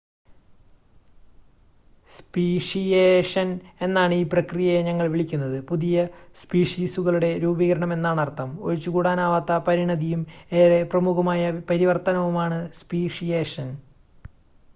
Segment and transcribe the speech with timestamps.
[2.11, 3.49] speciation
[3.81, 6.05] എന്നാണ് ഈ പ്രക്രിയയെ ഞങ്ങൾ വിളിക്കുന്നത്, പുതിയ
[6.41, 10.23] സ്പീഷീസുകളുടെ രൂപീകരണം എന്നാണർത്ഥം.ഒഴിച്ചുകൂടാനാവാത്ത പരിണതിയും
[10.61, 13.69] ഏറെ പ്രമുഖമായ പരിവർത്തനവുമാണ് സ്പീഷിയേഷൻ